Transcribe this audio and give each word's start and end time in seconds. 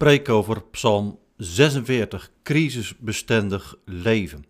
preek 0.00 0.28
over 0.28 0.62
Psalm 0.62 1.18
46, 1.36 2.30
crisisbestendig 2.42 3.76
leven. 3.84 4.44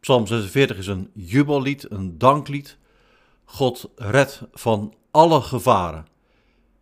Psalm 0.00 0.26
46 0.26 0.76
is 0.76 0.86
een 0.86 1.10
jubellied, 1.14 1.90
een 1.90 2.18
danklied. 2.18 2.78
God 3.44 3.90
redt 3.94 4.42
van 4.52 4.94
alle 5.10 5.40
gevaren. 5.40 6.06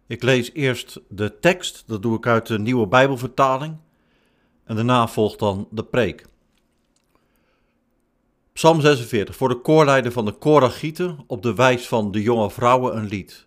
Ik 0.06 0.22
lees 0.22 0.52
eerst 0.52 1.00
de 1.08 1.38
tekst, 1.38 1.84
dat 1.86 2.02
doe 2.02 2.16
ik 2.16 2.26
uit 2.26 2.46
de 2.46 2.58
nieuwe 2.58 2.86
Bijbelvertaling. 2.86 3.76
En 4.64 4.76
daarna 4.76 5.08
volgt 5.08 5.38
dan 5.38 5.68
de 5.70 5.84
preek. 5.84 6.26
Psalm 8.52 8.80
46, 8.80 9.36
voor 9.36 9.48
de 9.48 9.60
koorleider 9.60 10.12
van 10.12 10.24
de 10.24 10.32
Koragieten, 10.32 11.24
op 11.26 11.42
de 11.42 11.54
wijs 11.54 11.88
van 11.88 12.10
de 12.10 12.22
jonge 12.22 12.50
vrouwen 12.50 12.96
een 12.96 13.06
lied. 13.06 13.46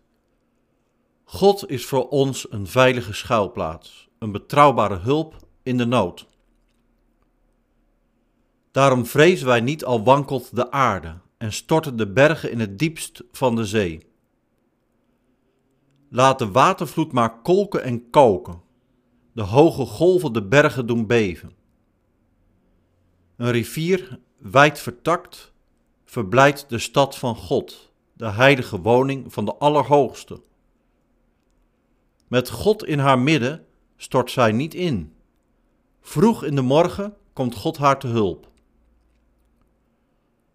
God 1.24 1.70
is 1.70 1.86
voor 1.86 2.10
ons 2.10 2.52
een 2.52 2.68
veilige 2.68 3.14
schuilplaats, 3.14 4.07
een 4.20 4.32
betrouwbare 4.32 4.98
hulp 4.98 5.36
in 5.64 5.78
de 5.78 5.86
nood. 5.86 6.28
Daarom 8.72 9.06
vrezen 9.06 9.48
wij 9.48 9.62
niet 9.62 9.86
al 9.86 10.04
wankelt 10.04 10.56
de 10.56 10.72
aarde 10.72 11.18
en 11.38 11.54
storten 11.54 11.98
de 11.98 12.12
bergen 12.12 12.52
in 12.52 12.60
het 12.60 12.80
diepst 12.80 13.24
van 13.32 13.56
de 13.56 13.66
zee. 13.66 14.06
Laat 16.10 16.40
de 16.40 16.52
watervloed 16.52 17.12
maar 17.12 17.42
kolken 17.42 17.84
en 17.84 18.10
koken, 18.10 18.62
de 19.32 19.42
hoge 19.42 19.86
golven 19.86 20.34
de 20.34 20.44
bergen 20.44 20.88
doen 20.88 21.08
beven. 21.08 21.52
Een 23.36 23.52
rivier, 23.52 24.20
wijd 24.38 24.80
vertakt, 24.80 25.54
verblijdt 26.06 26.70
de 26.70 26.80
stad 26.80 27.18
van 27.18 27.36
God, 27.36 27.92
de 28.14 28.30
heilige 28.30 28.82
woning 28.82 29.34
van 29.34 29.46
de 29.46 29.56
Allerhoogste. 29.56 30.42
Met 32.28 32.50
God 32.50 32.86
in 32.86 33.00
haar 33.00 33.20
midden 33.20 33.67
stort 33.98 34.32
zij 34.32 34.52
niet 34.52 34.74
in. 34.74 35.14
Vroeg 36.02 36.44
in 36.44 36.56
de 36.56 36.62
morgen 36.62 37.16
komt 37.34 37.56
God 37.56 37.78
haar 37.78 38.00
te 38.00 38.08
hulp. 38.08 38.52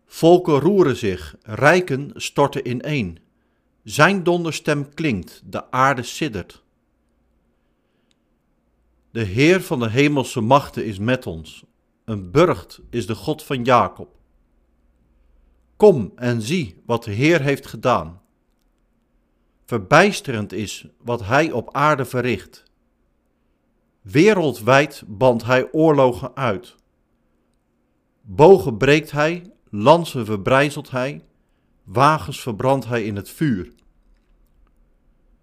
Volken 0.07 0.59
roeren 0.59 0.97
zich, 0.97 1.37
rijken 1.43 2.11
storten 2.15 2.69
ineen. 2.69 3.19
Zijn 3.83 4.23
donderstem 4.23 4.95
klinkt, 4.95 5.43
de 5.45 5.71
aarde 5.71 6.03
siddert. 6.03 6.63
De 9.11 9.23
Heer 9.23 9.63
van 9.63 9.79
de 9.79 9.91
hemelse 9.91 10.41
machten 10.41 10.85
is 10.85 10.99
met 10.99 11.27
ons. 11.27 11.65
Een 12.05 12.31
burcht 12.31 12.81
is 12.91 13.07
de 13.07 13.15
God 13.15 13.43
van 13.43 13.65
Jacob. 13.65 14.09
Kom 15.77 16.13
en 16.17 16.43
zie 16.43 16.83
wat 16.87 17.05
de 17.05 17.11
Heer 17.11 17.41
heeft 17.41 17.67
gedaan. 17.67 18.21
Verbijsterend 19.65 20.53
is 20.53 20.87
wat 20.99 21.25
hij 21.25 21.51
op 21.51 21.75
aarde 21.75 22.05
verricht. 22.05 22.63
Wereldwijd 24.03 25.03
bandt 25.07 25.45
hij 25.45 25.73
oorlogen 25.73 26.37
uit. 26.37 26.77
Bogen 28.21 28.77
breekt 28.77 29.11
hij, 29.11 29.53
lansen 29.71 30.25
verbrijzelt 30.25 30.91
hij, 30.91 31.25
wagens 31.85 32.41
verbrandt 32.41 32.87
hij 32.87 33.05
in 33.05 33.17
het 33.17 33.31
vuur. 33.31 33.73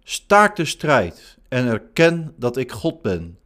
Staak 0.03 0.55
de 0.55 0.65
strijd 0.65 1.37
en 1.47 1.67
erken 1.67 2.33
dat 2.37 2.57
ik 2.57 2.71
God 2.71 3.01
ben. 3.01 3.39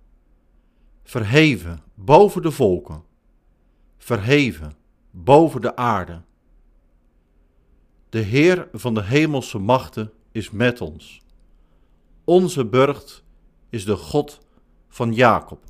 Verheven 1.04 1.84
boven 1.94 2.42
de 2.42 2.52
volken, 2.52 3.04
verheven 3.98 4.74
boven 5.12 5.62
de 5.62 5.76
aarde. 5.76 6.22
De 8.10 8.20
Heer 8.20 8.70
van 8.74 8.94
de 8.94 9.04
hemelse 9.04 9.58
machten 9.58 10.12
is 10.32 10.52
met 10.52 10.82
ons. 10.82 11.22
Onze 12.24 12.66
burcht 12.66 13.24
is 13.70 13.86
de 13.86 13.96
God 13.96 14.40
van 14.94 15.14
Jacob. 15.14 15.64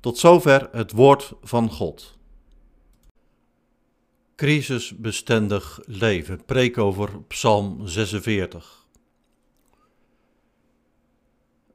Tot 0.00 0.18
zover 0.18 0.68
het 0.72 0.92
woord 0.92 1.32
van 1.42 1.70
God. 1.70 2.18
Crisisbestendig 4.36 5.80
leven. 5.84 6.44
Preek 6.44 6.78
over 6.78 7.22
Psalm 7.22 7.86
46. 7.86 8.86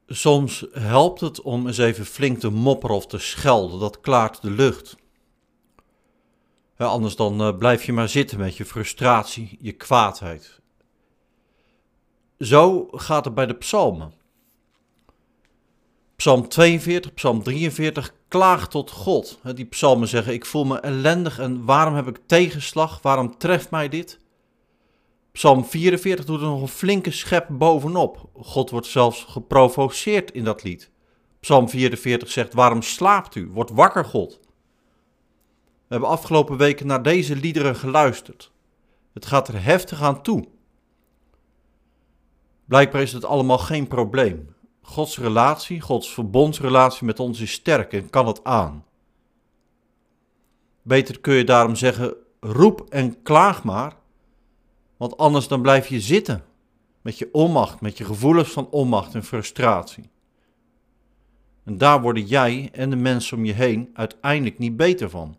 Soms 0.06 0.66
helpt 0.72 1.20
het 1.20 1.40
om 1.40 1.66
eens 1.66 1.78
even 1.78 2.06
flink 2.06 2.38
te 2.38 2.50
mopperen 2.50 2.96
of 2.96 3.06
te 3.06 3.18
schelden. 3.18 3.80
Dat 3.80 4.00
klaart 4.00 4.42
de 4.42 4.50
lucht. 4.50 4.96
Anders 6.76 7.16
dan 7.16 7.40
uh, 7.40 7.58
blijf 7.58 7.84
je 7.84 7.92
maar 7.92 8.08
zitten 8.08 8.38
met 8.38 8.56
je 8.56 8.64
frustratie, 8.64 9.56
je 9.60 9.72
kwaadheid. 9.72 10.60
Zo 12.38 12.88
gaat 12.90 13.24
het 13.24 13.34
bij 13.34 13.46
de 13.46 13.54
psalmen. 13.54 14.22
Psalm 16.16 16.48
42, 16.48 17.14
Psalm 17.14 17.42
43 17.42 18.14
klaagt 18.28 18.70
tot 18.70 18.90
God. 18.90 19.38
Die 19.54 19.64
psalmen 19.64 20.08
zeggen: 20.08 20.32
Ik 20.32 20.44
voel 20.44 20.64
me 20.64 20.80
ellendig 20.80 21.38
en 21.38 21.64
waarom 21.64 21.94
heb 21.94 22.08
ik 22.08 22.20
tegenslag? 22.26 23.02
Waarom 23.02 23.38
treft 23.38 23.70
mij 23.70 23.88
dit? 23.88 24.18
Psalm 25.32 25.64
44 25.64 26.24
doet 26.24 26.40
er 26.40 26.46
nog 26.46 26.60
een 26.60 26.68
flinke 26.68 27.10
schep 27.10 27.46
bovenop. 27.50 28.28
God 28.34 28.70
wordt 28.70 28.86
zelfs 28.86 29.24
geprovoceerd 29.28 30.30
in 30.32 30.44
dat 30.44 30.62
lied. 30.62 30.90
Psalm 31.40 31.68
44 31.68 32.30
zegt: 32.30 32.54
Waarom 32.54 32.82
slaapt 32.82 33.34
u? 33.34 33.48
Word 33.48 33.70
wakker, 33.70 34.04
God. 34.04 34.40
We 35.62 35.90
hebben 35.90 36.08
afgelopen 36.08 36.56
weken 36.56 36.86
naar 36.86 37.02
deze 37.02 37.36
liederen 37.36 37.76
geluisterd. 37.76 38.52
Het 39.12 39.26
gaat 39.26 39.48
er 39.48 39.62
heftig 39.62 40.02
aan 40.02 40.22
toe. 40.22 40.44
Blijkbaar 42.64 43.02
is 43.02 43.12
het 43.12 43.24
allemaal 43.24 43.58
geen 43.58 43.88
probleem. 43.88 44.53
Gods 44.86 45.18
relatie, 45.18 45.80
Gods 45.80 46.12
verbondsrelatie 46.12 47.06
met 47.06 47.20
ons 47.20 47.40
is 47.40 47.52
sterk 47.52 47.92
en 47.92 48.10
kan 48.10 48.26
het 48.26 48.44
aan. 48.44 48.84
Beter 50.82 51.20
kun 51.20 51.34
je 51.34 51.44
daarom 51.44 51.76
zeggen: 51.76 52.14
roep 52.40 52.86
en 52.88 53.22
klaag 53.22 53.64
maar, 53.64 53.96
want 54.96 55.16
anders 55.16 55.48
dan 55.48 55.62
blijf 55.62 55.86
je 55.86 56.00
zitten 56.00 56.44
met 57.02 57.18
je 57.18 57.28
onmacht, 57.32 57.80
met 57.80 57.98
je 57.98 58.04
gevoelens 58.04 58.48
van 58.48 58.70
onmacht 58.70 59.14
en 59.14 59.24
frustratie. 59.24 60.10
En 61.64 61.78
daar 61.78 62.00
worden 62.00 62.26
jij 62.26 62.68
en 62.72 62.90
de 62.90 62.96
mensen 62.96 63.36
om 63.36 63.44
je 63.44 63.52
heen 63.52 63.90
uiteindelijk 63.94 64.58
niet 64.58 64.76
beter 64.76 65.10
van. 65.10 65.36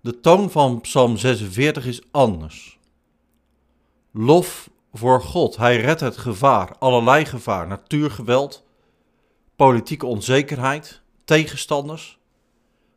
De 0.00 0.20
toon 0.20 0.50
van 0.50 0.80
Psalm 0.80 1.16
46 1.16 1.86
is 1.86 2.02
anders. 2.10 2.78
Lof 4.10 4.70
voor 4.96 5.22
God. 5.22 5.56
Hij 5.56 5.80
redt 5.80 6.00
het 6.00 6.16
gevaar, 6.16 6.76
allerlei 6.78 7.24
gevaar, 7.24 7.66
natuurgeweld, 7.66 8.64
politieke 9.56 10.06
onzekerheid, 10.06 11.00
tegenstanders. 11.24 12.18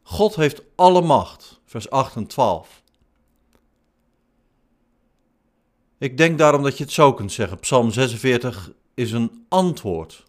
God 0.03 0.35
heeft 0.35 0.61
alle 0.75 1.01
macht, 1.01 1.61
vers 1.65 1.89
8 1.89 2.15
en 2.15 2.27
12. 2.27 2.83
Ik 5.97 6.17
denk 6.17 6.37
daarom 6.37 6.63
dat 6.63 6.77
je 6.77 6.83
het 6.83 6.93
zo 6.93 7.13
kunt 7.13 7.31
zeggen. 7.31 7.59
Psalm 7.59 7.91
46 7.91 8.71
is 8.93 9.11
een 9.11 9.45
antwoord. 9.49 10.23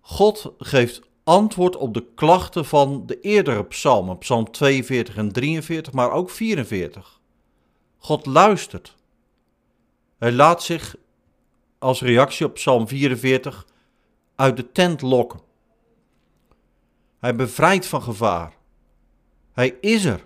God 0.00 0.52
geeft 0.58 1.02
antwoord 1.24 1.76
op 1.76 1.94
de 1.94 2.04
klachten 2.14 2.64
van 2.64 3.06
de 3.06 3.20
eerdere 3.20 3.64
psalmen, 3.64 4.18
psalm 4.18 4.50
42 4.50 5.16
en 5.16 5.32
43, 5.32 5.92
maar 5.92 6.10
ook 6.10 6.30
44. 6.30 7.20
God 7.98 8.26
luistert. 8.26 8.94
Hij 10.22 10.32
laat 10.32 10.62
zich 10.62 10.96
als 11.78 12.00
reactie 12.00 12.46
op 12.46 12.54
Psalm 12.54 12.88
44 12.88 13.66
uit 14.34 14.56
de 14.56 14.72
tent 14.72 15.00
lokken. 15.00 15.40
Hij 17.18 17.34
bevrijdt 17.34 17.86
van 17.86 18.02
gevaar. 18.02 18.56
Hij 19.52 19.76
is 19.80 20.04
er. 20.04 20.24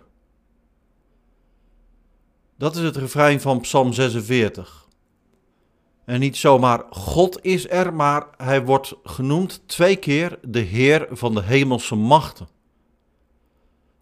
Dat 2.56 2.76
is 2.76 2.82
het 2.82 2.96
refrein 2.96 3.40
van 3.40 3.60
Psalm 3.60 3.92
46. 3.92 4.88
En 6.04 6.20
niet 6.20 6.36
zomaar 6.36 6.84
God 6.90 7.44
is 7.44 7.70
er, 7.70 7.94
maar 7.94 8.26
hij 8.36 8.64
wordt 8.64 8.94
genoemd 9.04 9.62
twee 9.68 9.96
keer 9.96 10.38
de 10.42 10.60
Heer 10.60 11.08
van 11.10 11.34
de 11.34 11.42
hemelse 11.42 11.94
machten. 11.94 12.48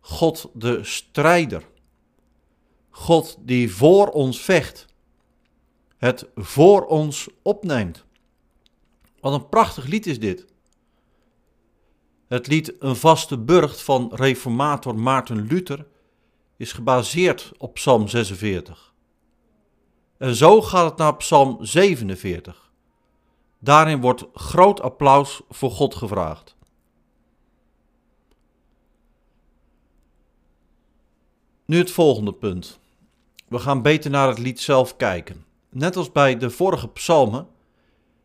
God 0.00 0.50
de 0.52 0.84
strijder. 0.84 1.62
God 2.90 3.36
die 3.40 3.74
voor 3.74 4.08
ons 4.08 4.40
vecht 4.40 4.92
het 5.96 6.26
voor 6.34 6.86
ons 6.86 7.28
opneemt. 7.42 8.04
Wat 9.20 9.32
een 9.32 9.48
prachtig 9.48 9.86
lied 9.86 10.06
is 10.06 10.20
dit. 10.20 10.46
Het 12.26 12.46
lied 12.46 12.74
Een 12.78 12.96
vaste 12.96 13.38
burcht 13.38 13.82
van 13.82 14.10
reformator 14.14 14.98
Maarten 14.98 15.46
Luther 15.46 15.86
is 16.56 16.72
gebaseerd 16.72 17.52
op 17.58 17.74
Psalm 17.74 18.08
46. 18.08 18.94
En 20.16 20.34
zo 20.34 20.62
gaat 20.62 20.90
het 20.90 20.98
naar 20.98 21.16
Psalm 21.16 21.64
47. 21.64 22.70
Daarin 23.58 24.00
wordt 24.00 24.24
groot 24.34 24.80
applaus 24.80 25.40
voor 25.48 25.70
God 25.70 25.94
gevraagd. 25.94 26.56
Nu 31.64 31.78
het 31.78 31.90
volgende 31.90 32.32
punt. 32.32 32.78
We 33.48 33.58
gaan 33.58 33.82
beter 33.82 34.10
naar 34.10 34.28
het 34.28 34.38
lied 34.38 34.60
zelf 34.60 34.96
kijken. 34.96 35.43
Net 35.74 35.96
als 35.96 36.12
bij 36.12 36.36
de 36.36 36.50
vorige 36.50 36.88
psalmen 36.88 37.46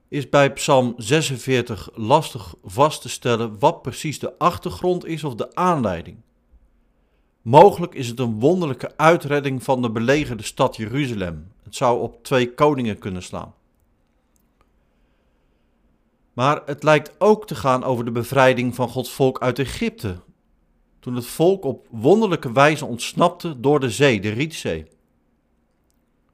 is 0.07 0.29
bij 0.29 0.53
Psalm 0.53 0.93
46 0.97 1.89
lastig 1.93 2.55
vast 2.63 3.01
te 3.01 3.09
stellen 3.09 3.59
wat 3.59 3.81
precies 3.81 4.19
de 4.19 4.37
achtergrond 4.37 5.05
is 5.05 5.23
of 5.23 5.35
de 5.35 5.55
aanleiding. 5.55 6.17
Mogelijk 7.41 7.93
is 7.93 8.07
het 8.07 8.19
een 8.19 8.39
wonderlijke 8.39 8.97
uitredding 8.97 9.63
van 9.63 9.81
de 9.81 9.91
belegerde 9.91 10.43
stad 10.43 10.75
Jeruzalem. 10.75 11.51
Het 11.63 11.75
zou 11.75 12.01
op 12.01 12.23
twee 12.23 12.53
koningen 12.53 12.97
kunnen 12.97 13.23
slaan. 13.23 13.53
Maar 16.33 16.61
het 16.65 16.83
lijkt 16.83 17.15
ook 17.17 17.47
te 17.47 17.55
gaan 17.55 17.83
over 17.83 18.05
de 18.05 18.11
bevrijding 18.11 18.75
van 18.75 18.89
Gods 18.89 19.11
volk 19.11 19.39
uit 19.39 19.59
Egypte, 19.59 20.15
toen 20.99 21.15
het 21.15 21.25
volk 21.25 21.63
op 21.63 21.87
wonderlijke 21.89 22.51
wijze 22.51 22.85
ontsnapte 22.85 23.59
door 23.59 23.79
de 23.79 23.89
zee, 23.89 24.21
de 24.21 24.29
Rietzee. 24.29 24.97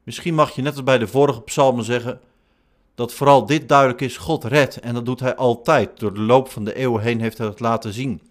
Misschien 0.05 0.33
mag 0.33 0.55
je 0.55 0.61
net 0.61 0.73
als 0.73 0.83
bij 0.83 0.97
de 0.97 1.07
vorige 1.07 1.41
psalmen 1.41 1.83
zeggen 1.83 2.19
dat 2.95 3.13
vooral 3.13 3.45
dit 3.45 3.69
duidelijk 3.69 4.01
is, 4.01 4.17
God 4.17 4.43
redt 4.43 4.79
en 4.79 4.93
dat 4.93 5.05
doet 5.05 5.19
hij 5.19 5.35
altijd. 5.35 5.99
Door 5.99 6.13
de 6.13 6.19
loop 6.19 6.49
van 6.49 6.63
de 6.63 6.75
eeuwen 6.75 7.01
heen 7.01 7.21
heeft 7.21 7.37
hij 7.37 7.47
het 7.47 7.59
laten 7.59 7.93
zien. 7.93 8.21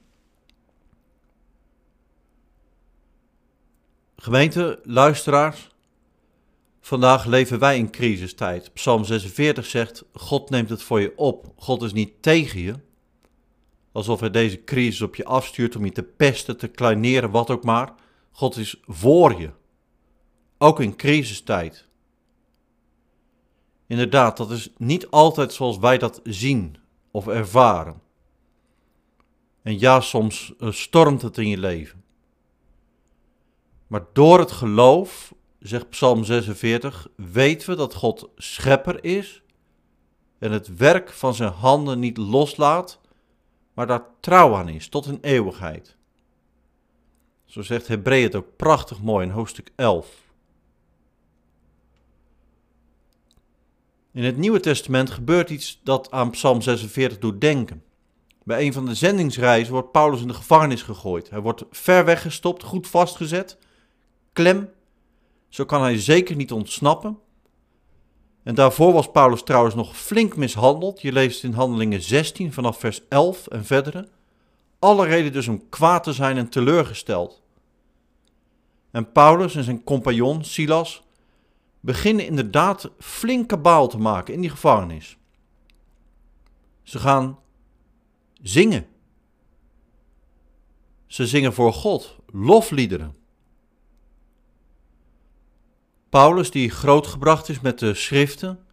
Gemeente, 4.16 4.80
luisteraars, 4.84 5.68
vandaag 6.80 7.24
leven 7.24 7.58
wij 7.58 7.76
in 7.76 7.90
crisistijd. 7.90 8.72
Psalm 8.72 9.04
46 9.04 9.66
zegt, 9.66 10.04
God 10.12 10.50
neemt 10.50 10.68
het 10.68 10.82
voor 10.82 11.00
je 11.00 11.12
op. 11.16 11.52
God 11.56 11.82
is 11.82 11.92
niet 11.92 12.22
tegen 12.22 12.60
je, 12.60 12.74
alsof 13.92 14.20
hij 14.20 14.30
deze 14.30 14.64
crisis 14.64 15.02
op 15.02 15.14
je 15.14 15.24
afstuurt 15.24 15.76
om 15.76 15.84
je 15.84 15.92
te 15.92 16.02
pesten, 16.02 16.56
te 16.56 16.68
kleineren, 16.68 17.30
wat 17.30 17.50
ook 17.50 17.64
maar. 17.64 17.92
God 18.32 18.56
is 18.56 18.80
voor 18.86 19.40
je, 19.40 19.50
ook 20.58 20.80
in 20.80 20.96
crisistijd. 20.96 21.86
Inderdaad, 23.86 24.36
dat 24.36 24.50
is 24.50 24.70
niet 24.76 25.10
altijd 25.10 25.52
zoals 25.52 25.78
wij 25.78 25.98
dat 25.98 26.20
zien 26.24 26.76
of 27.10 27.26
ervaren. 27.26 28.02
En 29.62 29.78
ja, 29.78 30.00
soms 30.00 30.52
eh, 30.58 30.70
stormt 30.70 31.22
het 31.22 31.38
in 31.38 31.48
je 31.48 31.58
leven. 31.58 32.04
Maar 33.86 34.04
door 34.12 34.38
het 34.38 34.52
geloof, 34.52 35.34
zegt 35.58 35.90
Psalm 35.90 36.24
46, 36.24 37.08
weten 37.16 37.68
we 37.68 37.76
dat 37.76 37.94
God 37.94 38.28
schepper 38.36 39.04
is 39.04 39.42
en 40.38 40.52
het 40.52 40.76
werk 40.76 41.10
van 41.10 41.34
zijn 41.34 41.52
handen 41.52 41.98
niet 41.98 42.16
loslaat, 42.16 43.00
maar 43.74 43.86
daar 43.86 44.04
trouw 44.20 44.54
aan 44.54 44.68
is 44.68 44.88
tot 44.88 45.06
in 45.06 45.18
eeuwigheid. 45.20 45.96
Zo 47.44 47.62
zegt 47.62 47.88
Hebreeën 47.88 48.24
het 48.24 48.34
ook 48.34 48.56
prachtig 48.56 49.02
mooi 49.02 49.26
in 49.26 49.32
hoofdstuk 49.32 49.70
11. 49.76 50.23
In 54.14 54.24
het 54.24 54.36
Nieuwe 54.36 54.60
Testament 54.60 55.10
gebeurt 55.10 55.50
iets 55.50 55.80
dat 55.82 56.10
aan 56.10 56.30
Psalm 56.30 56.62
46 56.62 57.18
doet 57.18 57.40
denken. 57.40 57.82
Bij 58.44 58.66
een 58.66 58.72
van 58.72 58.86
de 58.86 58.94
zendingsreizen 58.94 59.72
wordt 59.72 59.92
Paulus 59.92 60.20
in 60.20 60.28
de 60.28 60.34
gevangenis 60.34 60.82
gegooid. 60.82 61.30
Hij 61.30 61.40
wordt 61.40 61.64
ver 61.70 62.04
weggestopt, 62.04 62.62
goed 62.62 62.86
vastgezet, 62.86 63.58
klem. 64.32 64.70
Zo 65.48 65.64
kan 65.64 65.82
hij 65.82 65.98
zeker 65.98 66.36
niet 66.36 66.52
ontsnappen. 66.52 67.18
En 68.42 68.54
daarvoor 68.54 68.92
was 68.92 69.10
Paulus 69.10 69.42
trouwens 69.42 69.74
nog 69.74 69.96
flink 69.96 70.36
mishandeld. 70.36 71.00
Je 71.00 71.12
leest 71.12 71.44
in 71.44 71.52
Handelingen 71.52 72.02
16 72.02 72.52
vanaf 72.52 72.78
vers 72.78 73.00
11 73.08 73.46
en 73.46 73.64
verdere. 73.64 74.08
Alle 74.78 75.06
reden 75.06 75.32
dus 75.32 75.48
om 75.48 75.68
kwaad 75.68 76.02
te 76.02 76.12
zijn 76.12 76.36
en 76.36 76.48
teleurgesteld. 76.48 77.42
En 78.90 79.12
Paulus 79.12 79.54
en 79.54 79.64
zijn 79.64 79.84
compagnon 79.84 80.44
Silas 80.44 81.03
beginnen 81.84 82.26
inderdaad 82.26 82.90
flinke 82.98 83.58
baal 83.58 83.88
te 83.88 83.98
maken 83.98 84.34
in 84.34 84.40
die 84.40 84.50
gevangenis. 84.50 85.16
Ze 86.82 86.98
gaan 86.98 87.38
zingen. 88.42 88.86
Ze 91.06 91.26
zingen 91.26 91.52
voor 91.52 91.72
God, 91.72 92.16
lofliederen. 92.26 93.16
Paulus, 96.08 96.50
die 96.50 96.70
grootgebracht 96.70 97.48
is 97.48 97.60
met 97.60 97.78
de 97.78 97.94
schriften, 97.94 98.64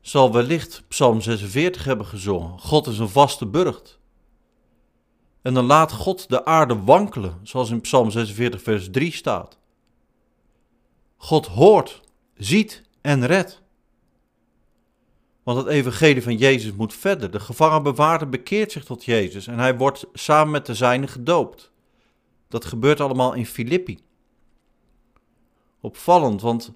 zal 0.00 0.32
wellicht 0.32 0.84
Psalm 0.88 1.20
46 1.20 1.84
hebben 1.84 2.06
gezongen. 2.06 2.58
God 2.58 2.86
is 2.86 2.98
een 2.98 3.08
vaste 3.08 3.46
burcht. 3.46 3.98
En 5.42 5.54
dan 5.54 5.64
laat 5.64 5.92
God 5.92 6.28
de 6.28 6.44
aarde 6.44 6.82
wankelen, 6.82 7.40
zoals 7.42 7.70
in 7.70 7.80
Psalm 7.80 8.10
46, 8.10 8.62
vers 8.62 8.90
3 8.90 9.12
staat. 9.12 9.58
God 11.16 11.46
hoort 11.46 12.01
ziet 12.36 12.82
en 13.00 13.26
redt. 13.26 13.62
Want 15.42 15.58
het 15.58 15.66
evangelie 15.66 16.22
van 16.22 16.36
Jezus 16.36 16.72
moet 16.72 16.94
verder. 16.94 17.30
De 17.30 17.40
gevangenbewaarder 17.40 18.28
bekeert 18.28 18.72
zich 18.72 18.84
tot 18.84 19.04
Jezus 19.04 19.46
en 19.46 19.58
hij 19.58 19.76
wordt 19.76 20.06
samen 20.12 20.52
met 20.52 20.66
de 20.66 20.74
zijnen 20.74 21.08
gedoopt. 21.08 21.72
Dat 22.48 22.64
gebeurt 22.64 23.00
allemaal 23.00 23.32
in 23.32 23.46
Filippi. 23.46 23.98
Opvallend, 25.80 26.40
want 26.40 26.72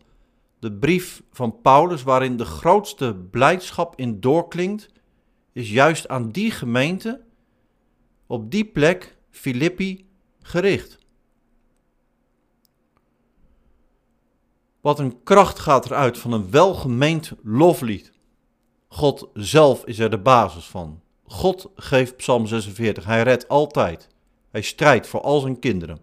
de 0.58 0.72
brief 0.72 1.22
van 1.32 1.60
Paulus, 1.60 2.02
waarin 2.02 2.36
de 2.36 2.44
grootste 2.44 3.14
blijdschap 3.30 3.96
in 3.96 4.20
doorklinkt, 4.20 4.88
is 5.52 5.70
juist 5.70 6.08
aan 6.08 6.30
die 6.30 6.50
gemeente, 6.50 7.24
op 8.26 8.50
die 8.50 8.64
plek, 8.64 9.16
Filippi, 9.30 10.08
gericht. 10.42 10.98
Wat 14.86 14.98
een 14.98 15.22
kracht 15.22 15.58
gaat 15.58 15.84
eruit 15.84 16.18
van 16.18 16.32
een 16.32 16.50
welgemeend 16.50 17.32
loflied. 17.42 18.12
God 18.88 19.28
zelf 19.34 19.84
is 19.84 19.98
er 19.98 20.10
de 20.10 20.18
basis 20.18 20.64
van. 20.64 21.00
God 21.24 21.70
geeft 21.74 22.16
Psalm 22.16 22.46
46. 22.46 23.04
Hij 23.04 23.22
redt 23.22 23.48
altijd. 23.48 24.08
Hij 24.50 24.62
strijdt 24.62 25.06
voor 25.06 25.20
al 25.20 25.40
zijn 25.40 25.58
kinderen. 25.58 25.98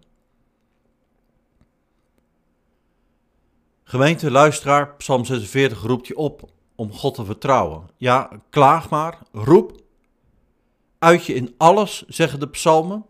Gemeente, 3.84 4.30
luisteraar, 4.30 4.94
Psalm 4.96 5.24
46 5.24 5.82
roept 5.82 6.06
je 6.06 6.16
op 6.16 6.50
om 6.74 6.92
God 6.92 7.14
te 7.14 7.24
vertrouwen. 7.24 7.90
Ja, 7.96 8.30
klaag 8.50 8.90
maar, 8.90 9.18
roep. 9.32 9.80
Uit 10.98 11.24
je 11.24 11.34
in 11.34 11.54
alles, 11.56 12.04
zeggen 12.06 12.40
de 12.40 12.48
psalmen. 12.48 13.06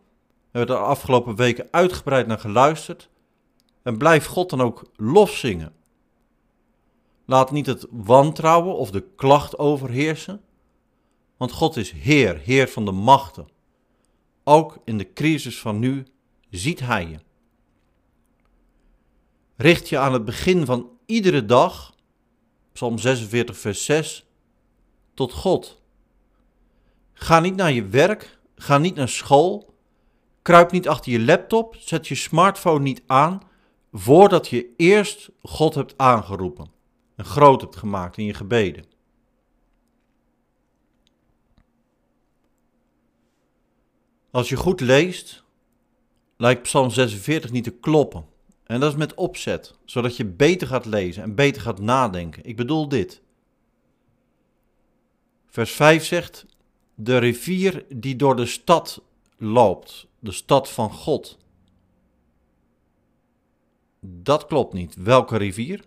We 0.51 0.59
hebben 0.59 0.77
er 0.77 0.83
de 0.83 0.89
afgelopen 0.89 1.37
weken 1.37 1.69
uitgebreid 1.71 2.27
naar 2.27 2.39
geluisterd. 2.39 3.09
En 3.85 3.99
blijf 3.99 4.27
God 4.27 4.51
dan 4.51 4.61
ook 4.61 4.85
lof 4.97 5.31
zingen. 5.31 5.73
Laat 7.25 7.51
niet 7.51 7.67
het 7.67 7.87
wantrouwen 7.91 8.77
of 8.77 8.91
de 8.91 9.05
klacht 9.17 9.59
overheersen, 9.59 10.41
want 11.37 11.53
God 11.53 11.77
is 11.77 11.91
Heer, 11.91 12.39
Heer 12.39 12.69
van 12.69 12.85
de 12.85 12.93
machten. 12.93 13.49
Ook 14.45 14.79
in 14.85 14.99
de 14.99 15.13
crisis 15.13 15.61
van 15.61 15.79
nu 15.79 16.07
ziet 16.51 16.81
Hij 16.81 17.09
je. 17.09 17.19
Richt 19.57 19.89
je 19.89 19.99
aan 19.99 20.13
het 20.13 20.25
begin 20.25 20.65
van 20.65 20.91
iedere 21.07 21.45
dag, 21.45 21.95
Psalm 22.73 22.99
46, 22.99 23.59
vers 23.59 23.85
6, 23.85 24.27
tot 25.15 25.33
God. 25.33 25.83
Ga 27.13 27.41
niet 27.41 27.57
naar 27.57 27.73
je 27.73 27.87
werk, 27.87 28.39
ga 28.57 28.79
niet 28.79 28.95
naar 28.95 29.09
school, 29.09 29.75
kruip 30.43 30.71
niet 30.71 30.89
achter 30.89 31.13
je 31.13 31.21
laptop, 31.21 31.77
zet 31.79 32.09
je 32.09 32.15
smartphone 32.15 32.83
niet 32.83 33.03
aan 33.07 33.53
voordat 33.97 34.49
je 34.49 34.75
eerst 34.77 35.31
God 35.43 35.75
hebt 35.75 35.95
aangeroepen 35.97 36.71
en 37.17 37.25
groot 37.25 37.61
hebt 37.61 37.77
gemaakt 37.77 38.17
in 38.17 38.25
je 38.25 38.35
gebeden. 38.35 38.85
Als 44.31 44.49
je 44.49 44.57
goed 44.57 44.81
leest, 44.81 45.45
lijkt 46.37 46.63
Psalm 46.63 46.91
46 46.91 47.51
niet 47.51 47.65
te 47.65 47.71
kloppen. 47.71 48.27
En 48.65 48.81
dat 48.81 48.91
is 48.91 48.99
met 48.99 49.15
opzet, 49.15 49.75
zodat 49.85 50.17
je 50.17 50.25
beter 50.25 50.67
gaat 50.67 50.85
lezen 50.85 51.23
en 51.23 51.35
beter 51.35 51.63
gaat 51.63 51.81
nadenken. 51.81 52.45
Ik 52.45 52.57
bedoel 52.57 52.89
dit. 52.89 53.23
Vers 55.47 55.73
5 55.73 56.05
zegt: 56.05 56.47
De 56.95 57.19
rivier 57.19 57.85
die 57.89 58.17
door 58.17 58.37
de 58.37 58.47
stad 58.47 59.03
loopt, 59.37 60.07
de 60.19 60.33
stad 60.33 60.71
van 60.71 60.93
God. 60.93 61.39
Dat 64.07 64.47
klopt 64.47 64.73
niet. 64.73 64.95
Welke 64.95 65.37
rivier? 65.37 65.85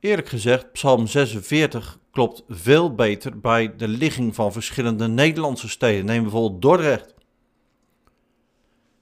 Eerlijk 0.00 0.28
gezegd, 0.28 0.72
Psalm 0.72 1.06
46 1.06 1.98
klopt 2.10 2.44
veel 2.48 2.94
beter 2.94 3.40
bij 3.40 3.76
de 3.76 3.88
ligging 3.88 4.34
van 4.34 4.52
verschillende 4.52 5.08
Nederlandse 5.08 5.68
steden. 5.68 6.04
Neem 6.04 6.22
bijvoorbeeld 6.22 6.62
Dordrecht. 6.62 7.14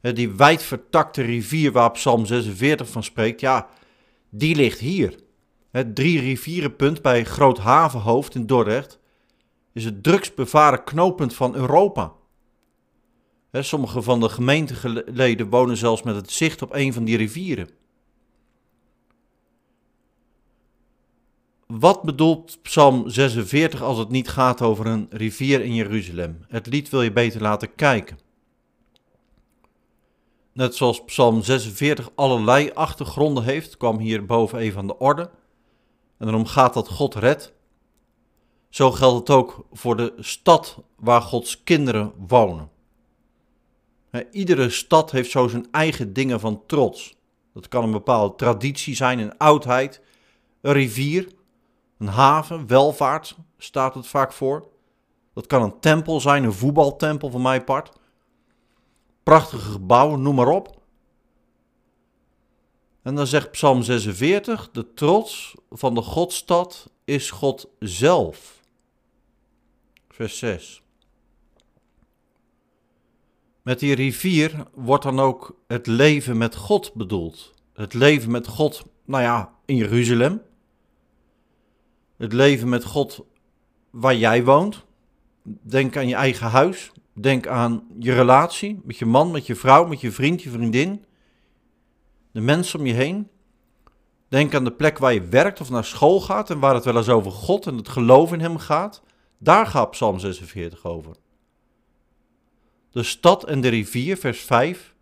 Die 0.01 0.31
wijdvertakte 0.31 1.23
rivier 1.23 1.73
waar 1.73 1.91
Psalm 1.91 2.27
46 2.27 2.89
van 2.89 3.03
spreekt, 3.03 3.41
ja, 3.41 3.69
die 4.31 4.57
ligt 4.57 4.79
hier. 4.79 5.19
Het 5.71 5.95
drie 5.95 6.21
rivierenpunt 6.21 7.03
bij 7.03 7.25
Groot 7.25 7.59
Havenhoofd 7.59 8.35
in 8.35 8.47
Dordrecht 8.47 8.99
is 9.73 9.85
het 9.85 10.03
drugsbevaren 10.03 10.85
knooppunt 10.85 11.35
van 11.35 11.55
Europa. 11.55 12.13
Sommige 13.63 14.03
van 14.03 14.21
de 14.21 14.29
gemeenteleden 14.29 15.49
wonen 15.49 15.77
zelfs 15.77 16.03
met 16.03 16.15
het 16.15 16.31
zicht 16.31 16.63
op 16.63 16.75
een 16.75 16.93
van 16.93 17.05
die 17.05 17.17
rivieren. 17.17 17.69
wat 21.67 22.03
bedoelt 22.03 22.59
Psalm 22.63 23.09
46 23.09 23.83
als 23.83 23.99
het 23.99 24.09
niet 24.09 24.29
gaat 24.29 24.63
over 24.63 24.87
een 24.87 25.07
rivier 25.11 25.61
in 25.61 25.75
Jeruzalem? 25.75 26.45
Het 26.49 26.67
lied 26.67 26.89
wil 26.89 27.03
je 27.03 27.13
beter 27.13 27.41
laten 27.41 27.75
kijken. 27.75 28.19
Net 30.53 30.75
zoals 30.75 31.05
Psalm 31.05 31.43
46 31.43 32.11
allerlei 32.15 32.71
achtergronden 32.75 33.45
heeft, 33.45 33.77
kwam 33.77 33.99
hier 33.99 34.27
boven 34.27 34.59
even 34.59 34.79
aan 34.81 34.87
de 34.87 34.99
orde. 34.99 35.31
En 36.19 36.29
erom 36.29 36.47
gaat 36.47 36.75
dat 36.75 36.89
God 36.89 37.15
redt. 37.15 37.53
Zo 38.69 38.91
geldt 38.91 39.29
het 39.29 39.37
ook 39.37 39.67
voor 39.73 39.97
de 39.97 40.13
stad 40.19 40.79
waar 40.97 41.23
Gods 41.23 41.63
kinderen 41.63 42.13
wonen. 42.27 42.71
Iedere 44.31 44.71
stad 44.71 45.11
heeft 45.11 45.31
zo 45.31 45.49
zijn 45.49 45.67
eigen 45.71 46.13
dingen 46.13 46.41
van 46.41 46.63
trots. 46.67 47.15
Dat 47.53 47.69
kan 47.69 47.85
een 47.85 47.91
bepaalde 47.91 48.35
traditie 48.37 48.95
zijn, 48.95 49.19
een 49.19 49.39
oudheid, 49.39 50.01
een 50.61 50.73
rivier, 50.73 51.29
een 51.99 52.07
haven, 52.07 52.67
welvaart 52.67 53.37
staat 53.59 53.95
het 53.95 54.07
vaak 54.07 54.33
voor. 54.33 54.69
Dat 55.35 55.47
kan 55.47 55.63
een 55.63 55.81
tempel 55.81 56.21
zijn, 56.21 56.45
een 56.45 56.53
voetbaltempel 56.53 57.31
van 57.31 57.43
mijn 57.43 57.65
part. 57.65 57.93
Prachtige 59.23 59.71
gebouwen, 59.71 60.23
noem 60.23 60.35
maar 60.35 60.49
op. 60.49 60.83
En 63.03 63.15
dan 63.15 63.27
zegt 63.27 63.51
Psalm 63.51 63.83
46, 63.83 64.71
de 64.71 64.95
trots 64.95 65.55
van 65.71 65.95
de 65.95 66.03
Godstad 66.03 66.91
is 67.05 67.31
God 67.31 67.69
zelf. 67.79 68.61
Vers 70.09 70.39
6. 70.39 70.84
Met 73.65 73.79
die 73.79 73.95
rivier 73.95 74.67
wordt 74.75 75.03
dan 75.03 75.21
ook 75.21 75.61
het 75.67 75.87
leven 75.87 76.37
met 76.37 76.55
God 76.55 76.95
bedoeld. 76.95 77.55
Het 77.75 77.95
leven 77.95 78.31
met 78.31 78.47
God, 78.47 78.85
nou 79.05 79.23
ja, 79.23 79.53
in 79.65 79.77
Jeruzalem. 79.77 80.43
Het 82.17 82.33
leven 82.33 82.69
met 82.69 82.85
God 82.85 83.25
waar 83.91 84.15
jij 84.15 84.45
woont. 84.45 84.85
Denk 85.43 85.97
aan 85.97 86.09
je 86.09 86.15
eigen 86.15 86.47
huis. 86.47 86.93
Denk 87.13 87.47
aan 87.47 87.87
je 87.99 88.15
relatie 88.15 88.81
met 88.85 88.99
je 88.99 89.07
man, 89.07 89.31
met 89.31 89.47
je 89.47 89.55
vrouw, 89.55 89.87
met 89.87 90.01
je 90.01 90.13
vriend, 90.13 90.43
je 90.43 90.51
vriendin. 90.51 91.05
De 92.33 92.41
mensen 92.41 92.79
om 92.79 92.87
je 92.87 92.95
heen. 92.95 93.29
Denk 94.29 94.55
aan 94.55 94.65
de 94.65 94.73
plek 94.73 94.99
waar 94.99 95.15
je 95.15 95.29
werkt 95.29 95.61
of 95.61 95.71
naar 95.71 95.85
school 95.85 96.21
gaat 96.21 96.51
en 96.51 96.59
waar 96.59 96.75
het 96.75 96.85
wel 96.85 96.97
eens 96.97 97.09
over 97.09 97.33
God 97.33 97.67
en 97.67 97.77
het 97.77 97.89
geloof 97.89 98.33
in 98.33 98.41
Hem 98.41 98.59
gaat. 98.59 99.03
Daar 99.39 99.67
gaat 99.67 99.91
Psalm 99.91 100.19
46 100.19 100.85
over. 100.85 101.23
De 102.95 103.03
stad 103.03 103.45
en 103.45 103.61
de 103.61 103.69
rivier, 103.69 104.17
vers 104.17 104.41
5, 104.41 104.95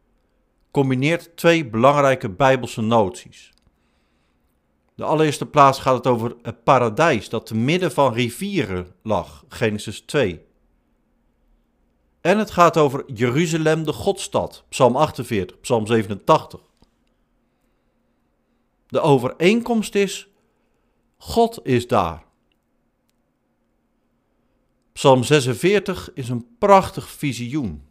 combineert 0.70 1.36
twee 1.36 1.66
belangrijke 1.66 2.28
Bijbelse 2.28 2.80
noties. 2.80 3.52
De 4.94 5.04
allereerste 5.04 5.46
plaats 5.46 5.78
gaat 5.78 5.94
het 5.94 6.06
over 6.06 6.36
het 6.42 6.64
paradijs 6.64 7.28
dat 7.28 7.46
te 7.46 7.54
midden 7.54 7.92
van 7.92 8.12
rivieren 8.12 8.94
lag, 9.02 9.44
Genesis 9.48 10.00
2. 10.00 10.44
En 12.20 12.38
het 12.38 12.50
gaat 12.50 12.76
over 12.76 13.04
Jeruzalem, 13.14 13.84
de 13.84 13.92
Godstad, 13.92 14.64
Psalm 14.68 14.96
48, 14.96 15.60
Psalm 15.60 15.86
87. 15.86 16.60
De 18.86 19.00
overeenkomst 19.00 19.94
is, 19.94 20.28
God 21.16 21.66
is 21.66 21.86
daar. 21.86 22.24
Psalm 24.92 25.22
46 25.22 26.12
is 26.14 26.28
een 26.28 26.56
prachtig 26.58 27.08
visioen. 27.10 27.82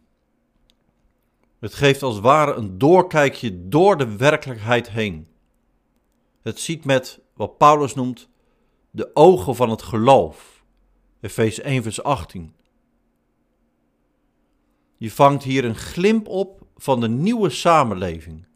Het 1.58 1.74
geeft 1.74 2.02
als 2.02 2.20
ware 2.20 2.54
een 2.54 2.78
doorkijkje 2.78 3.68
door 3.68 3.96
de 3.96 4.16
werkelijkheid 4.16 4.90
heen. 4.90 5.28
Het 6.40 6.60
ziet 6.60 6.84
met 6.84 7.20
wat 7.34 7.58
Paulus 7.58 7.94
noemt 7.94 8.28
de 8.90 9.10
ogen 9.14 9.56
van 9.56 9.70
het 9.70 9.82
geloof. 9.82 10.64
Efeze 11.20 11.62
1 11.62 11.82
vers 11.82 12.02
18. 12.02 12.54
Je 14.96 15.10
vangt 15.10 15.42
hier 15.42 15.64
een 15.64 15.76
glimp 15.76 16.28
op 16.28 16.66
van 16.76 17.00
de 17.00 17.08
nieuwe 17.08 17.50
samenleving, 17.50 18.46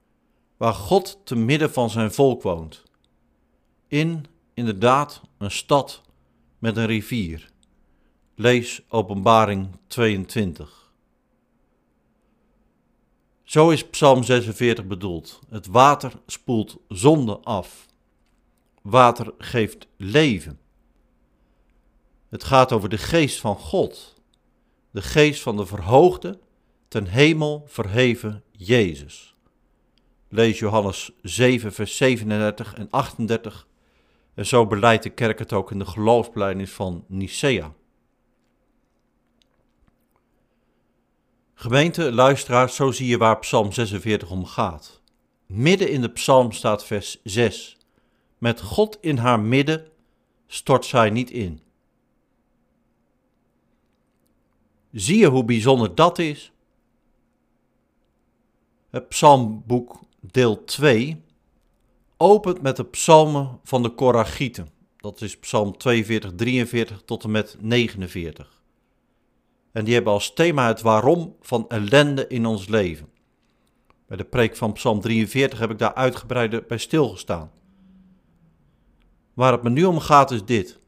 waar 0.56 0.74
God 0.74 1.20
te 1.24 1.36
midden 1.36 1.72
van 1.72 1.90
zijn 1.90 2.12
volk 2.12 2.42
woont. 2.42 2.82
In, 3.88 4.26
inderdaad, 4.54 5.20
een 5.38 5.50
stad 5.50 6.02
met 6.58 6.76
een 6.76 6.86
rivier. 6.86 7.54
Lees 8.38 8.82
Openbaring 8.88 9.68
22. 9.86 10.92
Zo 13.44 13.70
is 13.70 13.88
Psalm 13.88 14.22
46 14.22 14.86
bedoeld. 14.86 15.40
Het 15.48 15.66
water 15.66 16.12
spoelt 16.26 16.76
zonde 16.88 17.38
af. 17.38 17.86
Water 18.82 19.34
geeft 19.38 19.86
leven. 19.96 20.58
Het 22.28 22.44
gaat 22.44 22.72
over 22.72 22.88
de 22.88 22.98
geest 22.98 23.40
van 23.40 23.56
God, 23.56 24.14
de 24.90 25.02
geest 25.02 25.42
van 25.42 25.56
de 25.56 25.66
verhoogde, 25.66 26.38
ten 26.88 27.06
hemel 27.06 27.64
verheven 27.66 28.42
Jezus. 28.50 29.34
Lees 30.28 30.58
Johannes 30.58 31.10
7, 31.22 31.72
vers 31.72 31.96
37 31.96 32.74
en 32.74 32.90
38. 32.90 33.66
En 34.34 34.46
zo 34.46 34.66
beleidt 34.66 35.02
de 35.02 35.10
kerk 35.10 35.38
het 35.38 35.52
ook 35.52 35.70
in 35.70 35.78
de 35.78 35.86
geloofsbelijdenis 35.86 36.72
van 36.72 37.04
Nicea. 37.08 37.74
Gemeente, 41.58 42.12
luisteraars, 42.12 42.74
zo 42.74 42.90
zie 42.90 43.06
je 43.06 43.18
waar 43.18 43.38
Psalm 43.38 43.72
46 43.72 44.30
om 44.30 44.44
gaat. 44.44 45.00
Midden 45.46 45.90
in 45.90 46.00
de 46.00 46.08
psalm 46.08 46.52
staat 46.52 46.84
vers 46.84 47.20
6. 47.24 47.76
Met 48.38 48.60
God 48.60 48.98
in 49.00 49.16
haar 49.16 49.40
midden 49.40 49.86
stort 50.46 50.84
zij 50.84 51.10
niet 51.10 51.30
in. 51.30 51.60
Zie 54.92 55.18
je 55.18 55.26
hoe 55.26 55.44
bijzonder 55.44 55.94
dat 55.94 56.18
is? 56.18 56.52
Het 58.90 59.08
psalmboek 59.08 60.00
deel 60.20 60.64
2 60.64 61.22
opent 62.16 62.62
met 62.62 62.76
de 62.76 62.84
psalmen 62.84 63.60
van 63.64 63.82
de 63.82 63.90
Koragieten. 63.90 64.68
Dat 64.96 65.20
is 65.20 65.38
psalm 65.38 65.76
42, 65.76 66.32
43 66.34 67.02
tot 67.04 67.24
en 67.24 67.30
met 67.30 67.56
49. 67.60 68.55
En 69.76 69.84
die 69.84 69.94
hebben 69.94 70.12
als 70.12 70.32
thema 70.32 70.66
het 70.66 70.80
waarom 70.80 71.36
van 71.40 71.68
ellende 71.68 72.26
in 72.26 72.46
ons 72.46 72.68
leven. 72.68 73.08
Bij 74.06 74.16
de 74.16 74.24
preek 74.24 74.56
van 74.56 74.72
Psalm 74.72 75.00
43 75.00 75.58
heb 75.58 75.70
ik 75.70 75.78
daar 75.78 75.94
uitgebreider 75.94 76.64
bij 76.66 76.78
stilgestaan. 76.78 77.50
Waar 79.34 79.52
het 79.52 79.62
me 79.62 79.70
nu 79.70 79.84
om 79.84 79.98
gaat 79.98 80.30
is 80.30 80.44
dit. 80.44 80.78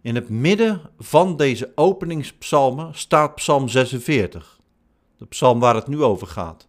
In 0.00 0.14
het 0.14 0.28
midden 0.28 0.80
van 0.98 1.36
deze 1.36 1.72
openingspsalmen 1.74 2.94
staat 2.94 3.34
Psalm 3.34 3.68
46, 3.68 4.60
de 5.16 5.26
psalm 5.26 5.60
waar 5.60 5.74
het 5.74 5.86
nu 5.86 6.02
over 6.02 6.26
gaat. 6.26 6.68